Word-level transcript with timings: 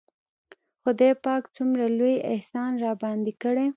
خداى 0.83 1.11
پاک 1.25 1.43
څومره 1.55 1.85
لوى 1.97 2.15
احسان 2.33 2.71
راباندې 2.85 3.33
کړى. 3.41 3.65